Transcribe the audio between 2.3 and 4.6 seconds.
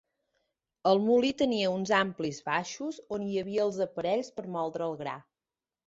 baixos on hi havia els aparells per